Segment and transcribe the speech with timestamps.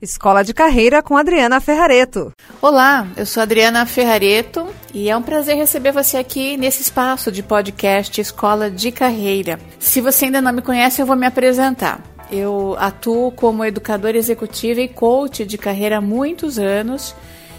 [0.00, 2.30] Escola de Carreira com Adriana Ferrareto.
[2.60, 7.42] Olá, eu sou Adriana Ferrareto e é um prazer receber você aqui nesse espaço de
[7.42, 9.58] podcast Escola de Carreira.
[9.78, 12.02] Se você ainda não me conhece, eu vou me apresentar.
[12.30, 17.14] Eu atuo como educadora executiva e coach de carreira há muitos anos.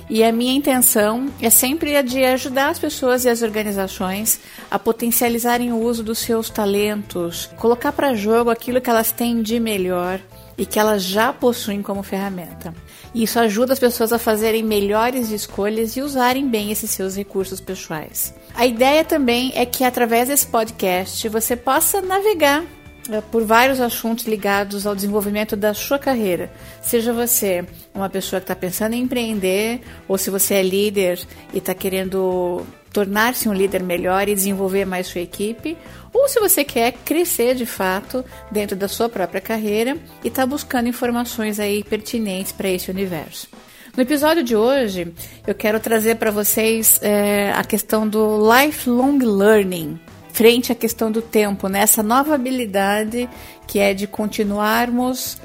[0.07, 4.77] E a minha intenção é sempre a de ajudar as pessoas e as organizações a
[4.77, 10.21] potencializarem o uso dos seus talentos, colocar para jogo aquilo que elas têm de melhor
[10.57, 12.73] e que elas já possuem como ferramenta.
[13.13, 18.33] Isso ajuda as pessoas a fazerem melhores escolhas e usarem bem esses seus recursos pessoais.
[18.55, 22.63] A ideia também é que através desse podcast você possa navegar
[23.09, 26.51] eh, por vários assuntos ligados ao desenvolvimento da sua carreira.
[26.81, 31.19] Seja você uma pessoa que está pensando em empreender, ou se você é líder
[31.53, 35.77] e está querendo tornar-se um líder melhor e desenvolver mais sua equipe,
[36.17, 40.89] ou se você quer crescer de fato dentro da sua própria carreira e está buscando
[40.89, 43.47] informações aí pertinentes para esse universo.
[43.95, 45.13] No episódio de hoje,
[45.45, 49.99] eu quero trazer para vocês é, a questão do lifelong learning,
[50.33, 51.79] frente à questão do tempo, né?
[51.79, 53.29] essa nova habilidade
[53.67, 55.37] que é de continuarmos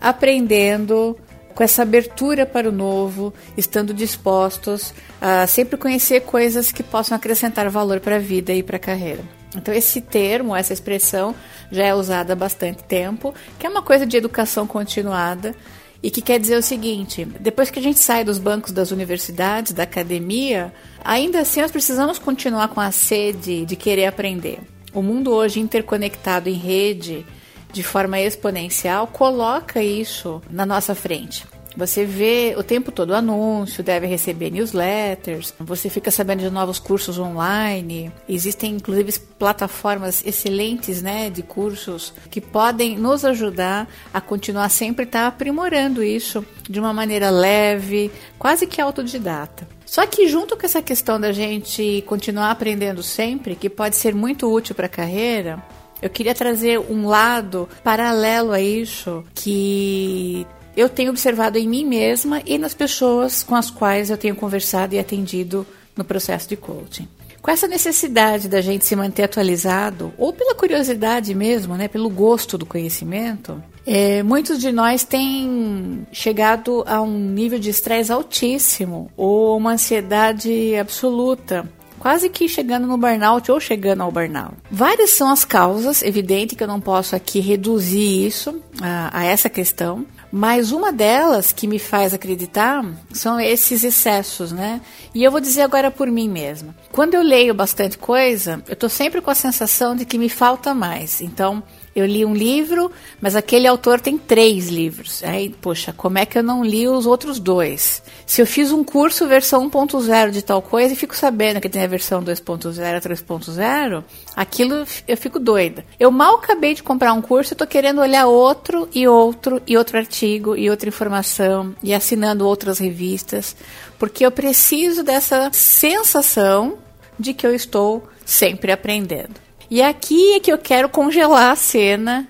[0.00, 1.16] aprendendo
[1.54, 7.68] com essa abertura para o novo, estando dispostos a sempre conhecer coisas que possam acrescentar
[7.68, 9.37] valor para a vida e para a carreira.
[9.56, 11.34] Então, esse termo, essa expressão,
[11.70, 15.54] já é usada há bastante tempo, que é uma coisa de educação continuada
[16.02, 19.72] e que quer dizer o seguinte: depois que a gente sai dos bancos das universidades,
[19.72, 20.72] da academia,
[21.04, 24.60] ainda assim nós precisamos continuar com a sede de querer aprender.
[24.92, 27.24] O mundo hoje interconectado em rede,
[27.72, 31.44] de forma exponencial, coloca isso na nossa frente.
[31.76, 37.18] Você vê o tempo todo anúncio, deve receber newsletters, você fica sabendo de novos cursos
[37.18, 38.12] online.
[38.28, 45.22] Existem inclusive plataformas excelentes, né, de cursos que podem nos ajudar a continuar sempre estar
[45.22, 49.68] tá aprimorando isso de uma maneira leve, quase que autodidata.
[49.86, 54.52] Só que junto com essa questão da gente continuar aprendendo sempre, que pode ser muito
[54.52, 55.62] útil para a carreira,
[56.00, 60.46] eu queria trazer um lado paralelo a isso que
[60.78, 64.94] eu tenho observado em mim mesma e nas pessoas com as quais eu tenho conversado
[64.94, 65.66] e atendido
[65.96, 67.08] no processo de coaching.
[67.42, 72.56] Com essa necessidade da gente se manter atualizado, ou pela curiosidade mesmo, né, pelo gosto
[72.56, 79.56] do conhecimento, é, muitos de nós têm chegado a um nível de estresse altíssimo ou
[79.56, 81.68] uma ansiedade absoluta
[81.98, 84.54] quase que chegando no burnout ou chegando ao burnout.
[84.70, 89.48] Várias são as causas, evidente que eu não posso aqui reduzir isso a, a essa
[89.48, 94.80] questão, mas uma delas que me faz acreditar são esses excessos, né?
[95.14, 96.74] E eu vou dizer agora por mim mesma.
[96.92, 100.74] Quando eu leio bastante coisa, eu tô sempre com a sensação de que me falta
[100.74, 101.20] mais.
[101.20, 101.62] Então,
[101.98, 105.22] eu li um livro, mas aquele autor tem três livros.
[105.24, 108.02] Aí, poxa, como é que eu não li os outros dois?
[108.26, 111.82] Se eu fiz um curso versão 1.0 de tal coisa e fico sabendo que tem
[111.82, 114.04] a versão 2.0, 3.0,
[114.36, 115.84] aquilo eu fico doida.
[115.98, 119.76] Eu mal acabei de comprar um curso e estou querendo olhar outro e outro e
[119.76, 123.56] outro artigo e outra informação e assinando outras revistas,
[123.98, 126.78] porque eu preciso dessa sensação
[127.18, 129.47] de que eu estou sempre aprendendo.
[129.70, 132.26] E aqui é que eu quero congelar a cena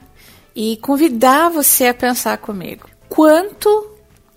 [0.55, 2.89] e convidar você a pensar comigo.
[3.09, 3.93] Quanto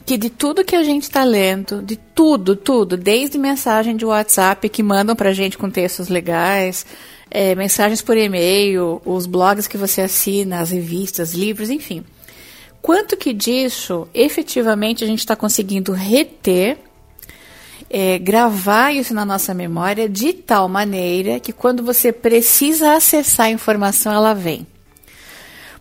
[0.06, 4.68] que de tudo que a gente está lendo, de tudo, tudo, desde mensagem de WhatsApp
[4.70, 6.86] que mandam para a gente com textos legais,
[7.30, 12.04] é, mensagens por e-mail, os blogs que você assina, as revistas, livros, enfim.
[12.82, 16.78] Quanto que disso efetivamente a gente está conseguindo reter
[17.92, 23.52] é, gravar isso na nossa memória de tal maneira que quando você precisa acessar a
[23.52, 24.66] informação, ela vem.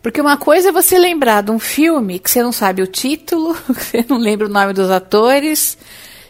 [0.03, 3.55] Porque uma coisa é você lembrar de um filme que você não sabe o título,
[3.73, 5.79] que você não lembra o nome dos atores,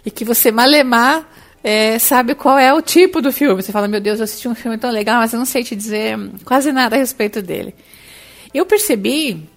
[0.05, 1.27] e que você malemar
[1.63, 3.63] é, sabe qual é o tipo do filme.
[3.63, 5.75] Você fala, meu Deus, eu assisti um filme tão legal, mas eu não sei te
[5.75, 7.75] dizer quase nada a respeito dele.
[8.53, 9.49] Eu percebi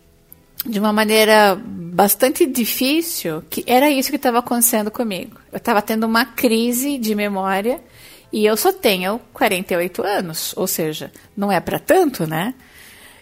[0.65, 5.37] de uma maneira bastante difícil que era isso que estava acontecendo comigo.
[5.51, 7.81] Eu estava tendo uma crise de memória
[8.31, 12.55] e eu só tenho 48 anos, ou seja, não é para tanto, né?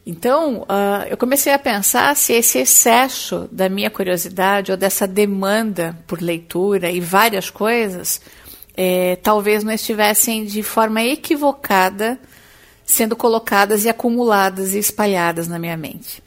[0.06, 5.98] Então, uh, eu comecei a pensar se esse excesso da minha curiosidade ou dessa demanda
[6.08, 8.22] por leitura e várias coisas,
[8.76, 12.20] é, talvez não estivessem de forma equivocada
[12.84, 16.22] sendo colocadas e acumuladas e espalhadas na minha mente.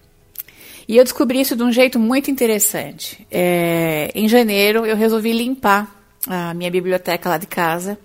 [0.86, 3.26] E eu descobri isso de um jeito muito interessante.
[3.30, 5.94] É, em janeiro, eu resolvi limpar
[6.26, 7.98] a minha biblioteca lá de casa,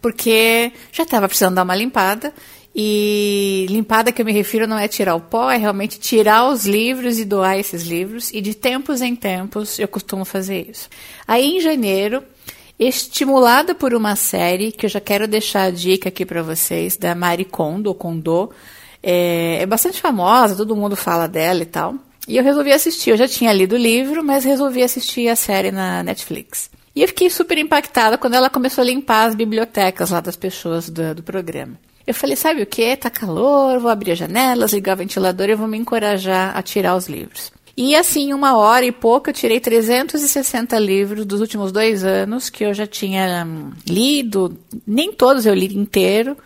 [0.00, 2.32] porque já estava precisando dar uma limpada
[2.74, 6.64] E limpada que eu me refiro não é tirar o pó, é realmente tirar os
[6.64, 8.32] livros e doar esses livros.
[8.32, 10.88] E de tempos em tempos eu costumo fazer isso.
[11.28, 12.22] Aí em janeiro,
[12.78, 17.14] estimulada por uma série que eu já quero deixar a dica aqui para vocês, da
[17.14, 18.50] Mari Kondo, Kondo.
[19.02, 21.94] É, é bastante famosa, todo mundo fala dela e tal.
[22.28, 23.10] E eu resolvi assistir.
[23.10, 26.70] Eu já tinha lido o livro, mas resolvi assistir a série na Netflix.
[26.94, 30.88] E eu fiquei super impactada quando ela começou a limpar as bibliotecas lá das pessoas
[30.88, 31.78] do, do programa.
[32.06, 32.96] Eu falei, sabe o que?
[32.96, 36.96] Tá calor, vou abrir as janelas, ligar o ventilador e vou me encorajar a tirar
[36.96, 37.52] os livros.
[37.76, 42.64] E assim, uma hora e pouco, eu tirei 360 livros dos últimos dois anos que
[42.64, 44.58] eu já tinha hum, lido.
[44.86, 46.36] Nem todos eu li inteiro.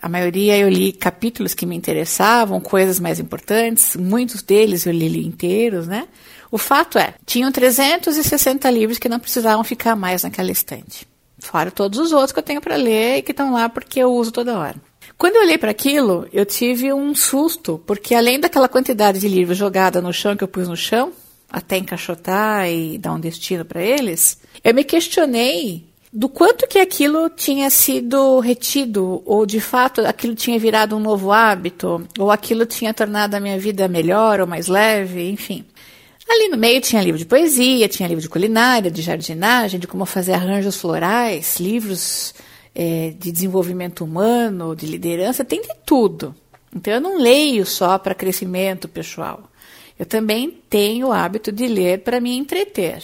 [0.00, 3.96] A maioria eu li capítulos que me interessavam, coisas mais importantes.
[3.96, 6.08] Muitos deles eu li inteiros, né?
[6.50, 11.06] O fato é, tinham 360 livros que não precisavam ficar mais naquela estante.
[11.38, 14.12] Fora todos os outros que eu tenho para ler e que estão lá porque eu
[14.12, 14.76] uso toda hora.
[15.16, 19.58] Quando eu olhei para aquilo, eu tive um susto, porque além daquela quantidade de livros
[19.58, 21.12] jogada no chão que eu pus no chão,
[21.50, 27.28] até encaixotar e dar um destino para eles, eu me questionei do quanto que aquilo
[27.28, 32.94] tinha sido retido, ou de fato aquilo tinha virado um novo hábito, ou aquilo tinha
[32.94, 35.64] tornado a minha vida melhor ou mais leve, enfim.
[36.28, 40.04] Ali no meio tinha livro de poesia, tinha livro de culinária, de jardinagem, de como
[40.04, 42.34] fazer arranjos florais, livros
[42.74, 46.34] é, de desenvolvimento humano, de liderança, tem de tudo.
[46.74, 49.42] Então eu não leio só para crescimento pessoal.
[49.98, 53.02] Eu também tenho o hábito de ler para me entreter.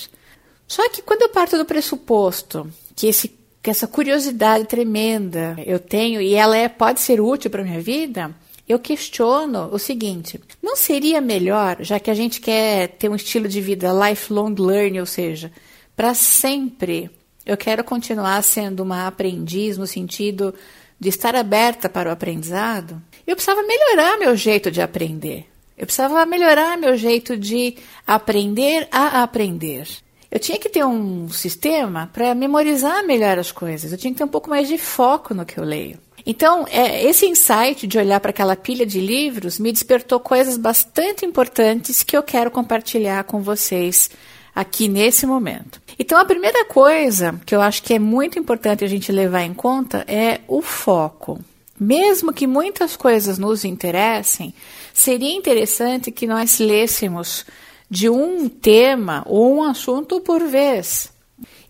[0.69, 3.29] Só que quando eu parto do pressuposto que, esse,
[3.63, 8.35] que essa curiosidade tremenda eu tenho e ela é, pode ser útil para minha vida,
[8.69, 13.49] eu questiono o seguinte: não seria melhor, já que a gente quer ter um estilo
[13.49, 15.53] de vida lifelong learning, ou seja,
[15.97, 17.11] para sempre
[17.45, 20.55] eu quero continuar sendo uma aprendiz no sentido
[20.99, 23.03] de estar aberta para o aprendizado.
[23.27, 25.47] Eu precisava melhorar meu jeito de aprender.
[25.77, 27.77] Eu precisava melhorar meu jeito de
[28.07, 29.89] aprender a aprender.
[30.35, 33.93] Eu tinha que ter um sistema para memorizar melhor as coisas.
[33.93, 35.97] Eu tinha que ter um pouco mais de foco no que eu leio.
[36.27, 41.25] Então, é, esse insight de olhar para aquela pilha de livros me despertou coisas bastante
[41.25, 44.11] importantes que eu quero compartilhar com vocês
[44.53, 45.81] aqui nesse momento.
[45.97, 49.55] Então, a primeira coisa que eu acho que é muito importante a gente levar em
[49.55, 51.39] conta é o foco.
[51.79, 54.53] Mesmo que muitas coisas nos interessem,
[54.93, 57.47] seria interessante que nós lêssemos
[57.91, 61.13] de um tema ou um assunto por vez.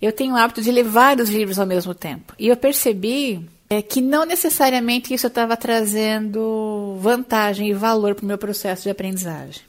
[0.00, 2.34] Eu tenho o hábito de ler vários livros ao mesmo tempo.
[2.38, 8.26] E eu percebi é, que não necessariamente isso estava trazendo vantagem e valor para o
[8.26, 9.62] meu processo de aprendizagem.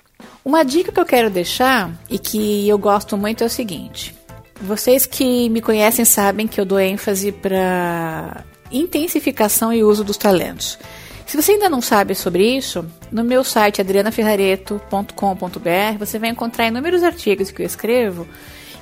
[0.44, 4.16] Uma dica que eu quero deixar e que eu gosto muito é o seguinte:
[4.62, 10.78] vocês que me conhecem sabem que eu dou ênfase para intensificação e uso dos talentos.
[11.26, 17.02] Se você ainda não sabe sobre isso, no meu site adrianaferrareto.com.br você vai encontrar inúmeros
[17.04, 18.28] artigos que eu escrevo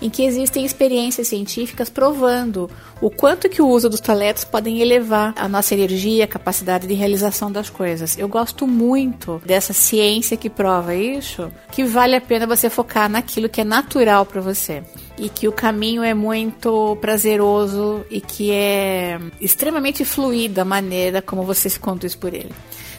[0.02, 2.70] em que existem experiências científicas provando
[3.00, 6.94] o quanto que o uso dos talentos podem elevar a nossa energia, a capacidade de
[6.94, 8.18] realização das coisas.
[8.18, 13.48] Eu gosto muito dessa ciência que prova isso, que vale a pena você focar naquilo
[13.48, 14.84] que é natural para você
[15.18, 21.44] e que o caminho é muito prazeroso e que é extremamente fluido a maneira como
[21.44, 22.52] você se conduz por ele.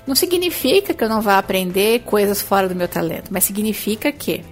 [0.07, 4.45] Não significa que eu não vá aprender coisas fora do meu talento, mas significa que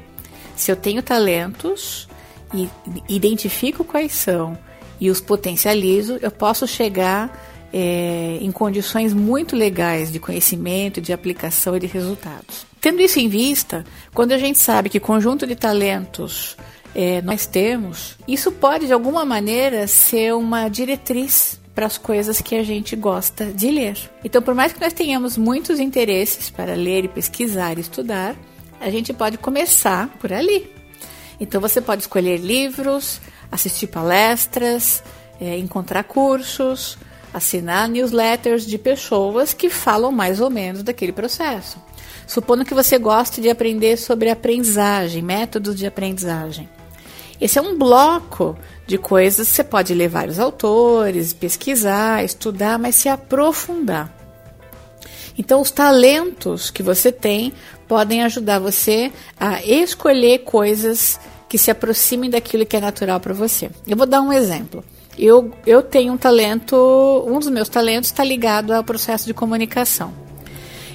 [0.56, 2.09] se eu tenho talentos,
[2.55, 2.69] e
[3.09, 4.57] identifico quais são
[5.00, 7.37] e os potencializo, eu posso chegar
[7.73, 12.66] é, em condições muito legais de conhecimento, de aplicação e de resultados.
[12.81, 16.57] Tendo isso em vista, quando a gente sabe que conjunto de talentos
[16.94, 22.54] é, nós temos, isso pode de alguma maneira ser uma diretriz para as coisas que
[22.54, 23.96] a gente gosta de ler.
[24.22, 28.37] Então, por mais que nós tenhamos muitos interesses para ler e pesquisar e estudar,
[28.80, 30.70] a gente pode começar por ali.
[31.40, 33.20] Então você pode escolher livros,
[33.50, 35.02] assistir palestras,
[35.40, 36.99] é, encontrar cursos,
[37.32, 41.78] assinar newsletters de pessoas que falam mais ou menos daquele processo.
[42.26, 46.68] Supondo que você goste de aprender sobre aprendizagem, métodos de aprendizagem.
[47.42, 48.56] Esse é um bloco
[48.87, 54.16] de coisas que você pode ler vários autores, pesquisar, estudar, mas se aprofundar.
[55.37, 57.52] Então, os talentos que você tem
[57.88, 61.18] podem ajudar você a escolher coisas
[61.49, 63.72] que se aproximem daquilo que é natural para você.
[63.88, 64.84] Eu vou dar um exemplo.
[65.18, 66.76] Eu, eu tenho um talento,
[67.26, 70.14] um dos meus talentos está ligado ao processo de comunicação.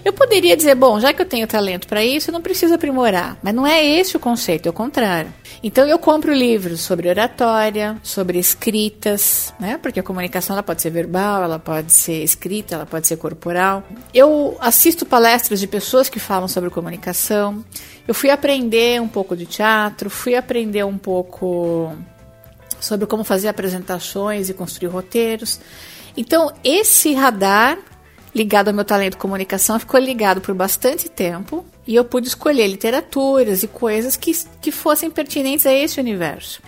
[0.07, 3.37] Eu poderia dizer, bom, já que eu tenho talento para isso, eu não preciso aprimorar.
[3.43, 5.33] Mas não é esse o conceito, é o contrário.
[5.61, 9.77] Então eu compro livros sobre oratória, sobre escritas, né?
[9.77, 13.83] Porque a comunicação ela pode ser verbal, ela pode ser escrita, ela pode ser corporal.
[14.13, 17.65] Eu assisto palestras de pessoas que falam sobre comunicação.
[18.07, 21.93] Eu fui aprender um pouco de teatro, fui aprender um pouco
[22.79, 25.59] sobre como fazer apresentações e construir roteiros.
[26.15, 27.77] Então, esse radar
[28.33, 32.67] ligado ao meu talento de comunicação ficou ligado por bastante tempo e eu pude escolher
[32.67, 34.31] literaturas e coisas que,
[34.61, 36.61] que fossem pertinentes a esse universo.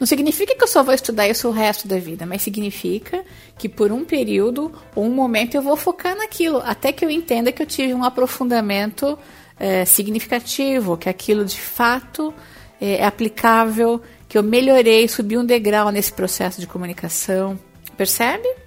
[0.00, 3.24] Não significa que eu só vou estudar isso o resto da vida, mas significa
[3.56, 7.52] que por um período ou um momento eu vou focar naquilo, até que eu entenda
[7.52, 9.16] que eu tive um aprofundamento
[9.60, 12.34] é, significativo, que aquilo de fato
[12.80, 17.56] é, é aplicável, que eu melhorei, subi um degrau nesse processo de comunicação.
[17.96, 18.61] Percebe?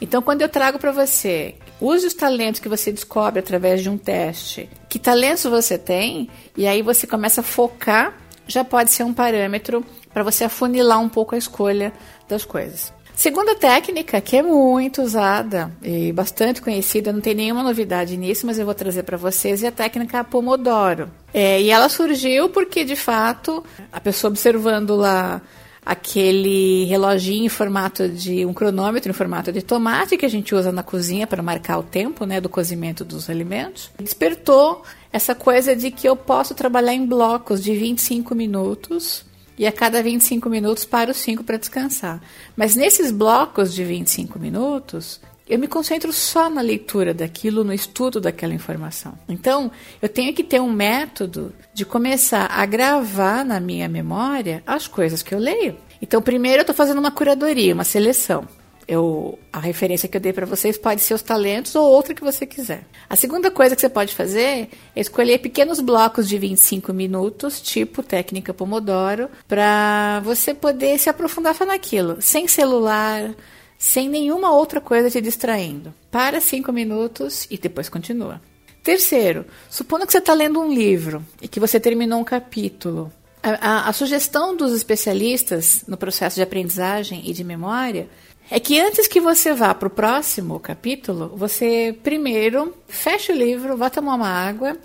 [0.00, 3.98] Então, quando eu trago para você, use os talentos que você descobre através de um
[3.98, 4.68] teste.
[4.88, 6.30] Que talentos você tem?
[6.56, 11.08] E aí você começa a focar, já pode ser um parâmetro para você afunilar um
[11.08, 11.92] pouco a escolha
[12.28, 12.92] das coisas.
[13.18, 18.60] Segunda técnica, que é muito usada e bastante conhecida, não tem nenhuma novidade nisso, mas
[18.60, 21.10] eu vou trazer para vocês, é a técnica Pomodoro.
[21.34, 25.42] É, e ela surgiu porque, de fato, a pessoa observando lá
[25.88, 30.70] aquele reloginho em formato de um cronômetro em formato de tomate que a gente usa
[30.70, 33.90] na cozinha para marcar o tempo, né, do cozimento dos alimentos.
[33.98, 39.24] Despertou essa coisa de que eu posso trabalhar em blocos de 25 minutos
[39.56, 42.20] e a cada 25 minutos paro 5 para descansar.
[42.54, 48.20] Mas nesses blocos de 25 minutos, eu me concentro só na leitura daquilo, no estudo
[48.20, 49.14] daquela informação.
[49.28, 49.70] Então,
[50.02, 55.22] eu tenho que ter um método de começar a gravar na minha memória as coisas
[55.22, 55.76] que eu leio.
[56.02, 58.46] Então, primeiro eu estou fazendo uma curadoria, uma seleção.
[58.86, 62.24] Eu, a referência que eu dei para vocês pode ser os talentos ou outra que
[62.24, 62.86] você quiser.
[63.08, 68.02] A segunda coisa que você pode fazer é escolher pequenos blocos de 25 minutos, tipo
[68.02, 73.34] técnica Pomodoro, para você poder se aprofundar naquilo, sem celular,
[73.78, 75.94] sem nenhuma outra coisa te distraindo.
[76.10, 78.42] Para cinco minutos e depois continua.
[78.82, 83.12] Terceiro, supondo que você está lendo um livro e que você terminou um capítulo.
[83.40, 88.08] A, a, a sugestão dos especialistas no processo de aprendizagem e de memória
[88.50, 93.76] é que antes que você vá para o próximo capítulo, você primeiro feche o livro,
[93.76, 94.76] vá tomar uma água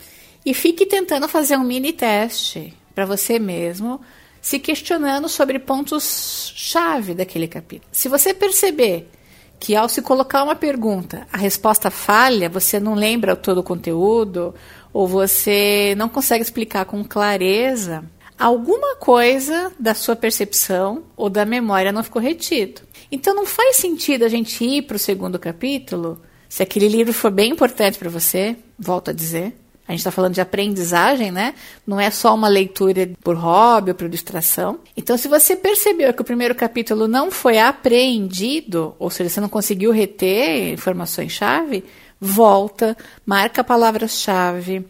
[0.46, 4.02] e fique tentando fazer um mini teste para você mesmo
[4.44, 7.88] se questionando sobre pontos-chave daquele capítulo.
[7.94, 9.10] Se você perceber
[9.58, 14.54] que ao se colocar uma pergunta, a resposta falha, você não lembra todo o conteúdo,
[14.92, 18.04] ou você não consegue explicar com clareza,
[18.38, 22.82] alguma coisa da sua percepção ou da memória não ficou retido.
[23.10, 27.32] Então não faz sentido a gente ir para o segundo capítulo se aquele livro for
[27.32, 29.56] bem importante para você, volto a dizer,
[29.94, 31.54] gente está falando de aprendizagem, né?
[31.86, 34.80] Não é só uma leitura por hobby ou por distração.
[34.96, 39.50] Então, se você percebeu que o primeiro capítulo não foi apreendido, ou seja, você não
[39.50, 41.84] conseguiu reter informações-chave,
[42.20, 44.86] volta, marca palavras-chave,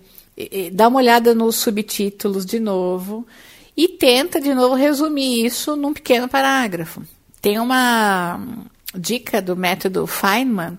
[0.72, 3.26] dá uma olhada nos subtítulos de novo
[3.76, 7.02] e tenta de novo resumir isso num pequeno parágrafo.
[7.42, 8.40] Tem uma
[8.96, 10.78] dica do método Feynman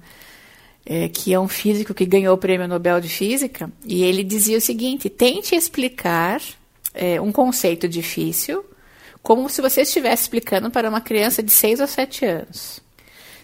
[0.87, 4.59] é, que é um físico que ganhou o prêmio Nobel de Física, e ele dizia
[4.59, 6.41] o seguinte: tente explicar
[6.93, 8.64] é, um conceito difícil
[9.23, 12.81] como se você estivesse explicando para uma criança de 6 ou 7 anos.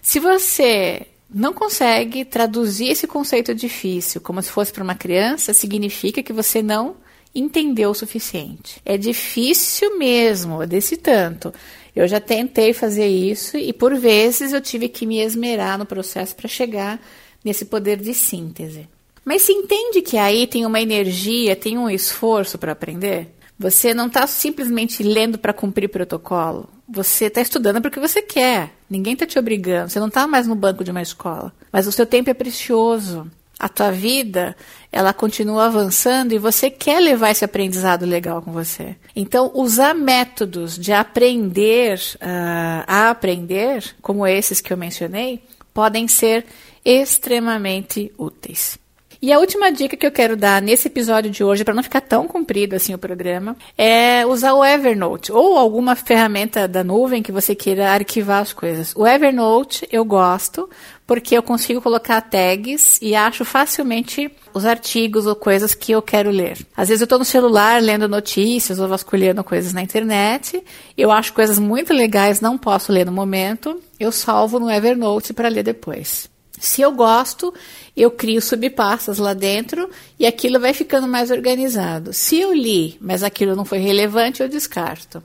[0.03, 6.23] Se você não consegue traduzir esse conceito difícil como se fosse para uma criança, significa
[6.23, 6.97] que você não
[7.35, 8.81] entendeu o suficiente.
[8.85, 11.53] É difícil mesmo, desse tanto.
[11.95, 16.35] Eu já tentei fazer isso e por vezes eu tive que me esmerar no processo
[16.37, 17.01] para chegar
[17.45, 18.89] nesse poder de síntese.
[19.25, 23.29] Mas se entende que aí tem uma energia, tem um esforço para aprender?
[23.59, 26.67] Você não está simplesmente lendo para cumprir protocolo.
[26.89, 28.71] Você está estudando porque você quer.
[28.89, 29.91] Ninguém está te obrigando.
[29.91, 31.53] Você não está mais no banco de uma escola.
[31.71, 33.31] Mas o seu tempo é precioso.
[33.59, 34.57] A tua vida,
[34.91, 38.97] ela continua avançando e você quer levar esse aprendizado legal com você.
[39.15, 45.45] Então, usar métodos de aprender uh, a aprender, como esses que eu mencionei,
[45.75, 46.47] podem ser
[46.85, 48.79] extremamente úteis.
[49.23, 52.01] E a última dica que eu quero dar nesse episódio de hoje, para não ficar
[52.01, 57.31] tão comprido assim o programa, é usar o Evernote ou alguma ferramenta da nuvem que
[57.31, 58.95] você queira arquivar as coisas.
[58.97, 60.71] O Evernote eu gosto
[61.07, 66.31] porque eu consigo colocar tags e acho facilmente os artigos ou coisas que eu quero
[66.31, 66.57] ler.
[66.75, 70.65] Às vezes eu estou no celular lendo notícias ou vasculhando coisas na internet,
[70.97, 75.51] eu acho coisas muito legais, não posso ler no momento, eu salvo no Evernote para
[75.51, 76.31] ler depois.
[76.61, 77.53] Se eu gosto,
[77.97, 82.13] eu crio subpastas lá dentro e aquilo vai ficando mais organizado.
[82.13, 85.23] Se eu li, mas aquilo não foi relevante, eu descarto.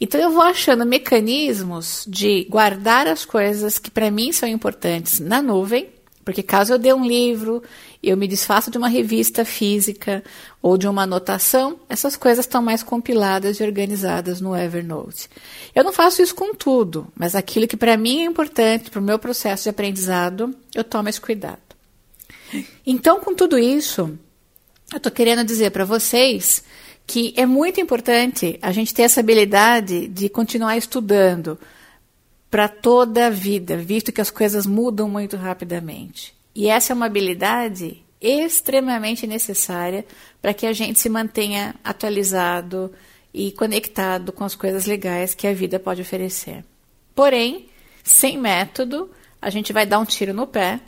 [0.00, 5.42] Então eu vou achando mecanismos de guardar as coisas que para mim são importantes na
[5.42, 5.88] nuvem,
[6.24, 7.62] porque caso eu dê um livro,
[8.02, 10.22] eu me desfaço de uma revista física
[10.62, 15.28] ou de uma anotação, essas coisas estão mais compiladas e organizadas no Evernote.
[15.74, 19.04] Eu não faço isso com tudo, mas aquilo que para mim é importante para o
[19.04, 21.58] meu processo de aprendizado, eu tomo esse cuidado.
[22.86, 24.18] Então, com tudo isso,
[24.92, 26.64] eu estou querendo dizer para vocês
[27.06, 31.58] que é muito importante a gente ter essa habilidade de continuar estudando
[32.50, 36.34] para toda a vida, visto que as coisas mudam muito rapidamente.
[36.54, 40.04] E essa é uma habilidade extremamente necessária
[40.42, 42.92] para que a gente se mantenha atualizado
[43.32, 46.64] e conectado com as coisas legais que a vida pode oferecer.
[47.14, 47.68] Porém,
[48.02, 50.80] sem método, a gente vai dar um tiro no pé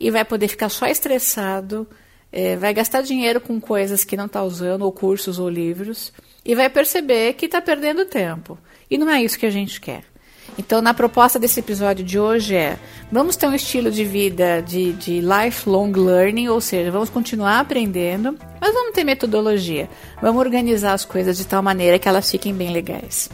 [0.00, 1.86] e vai poder ficar só estressado,
[2.32, 6.12] é, vai gastar dinheiro com coisas que não está usando, ou cursos ou livros,
[6.44, 8.58] e vai perceber que está perdendo tempo.
[8.90, 10.04] E não é isso que a gente quer.
[10.58, 12.78] Então, na proposta desse episódio de hoje é:
[13.10, 18.38] vamos ter um estilo de vida de, de lifelong learning, ou seja, vamos continuar aprendendo,
[18.60, 19.88] mas vamos ter metodologia.
[20.22, 23.28] Vamos organizar as coisas de tal maneira que elas fiquem bem legais.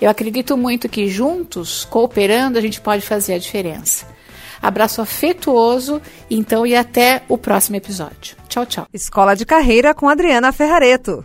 [0.00, 4.06] Eu acredito muito que juntos, cooperando, a gente pode fazer a diferença.
[4.60, 8.36] Abraço afetuoso, então, e até o próximo episódio.
[8.48, 8.86] Tchau, tchau.
[8.92, 11.24] Escola de Carreira com Adriana Ferrareto.